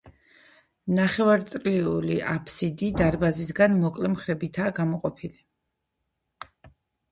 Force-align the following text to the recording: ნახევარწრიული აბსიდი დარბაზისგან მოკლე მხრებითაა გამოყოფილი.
ნახევარწრიული 0.99 2.15
აბსიდი 2.31 2.89
დარბაზისგან 3.03 3.77
მოკლე 3.83 4.13
მხრებითაა 4.15 4.75
გამოყოფილი. 4.83 5.41